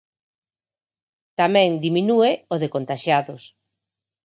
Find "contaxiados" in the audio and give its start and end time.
2.75-3.43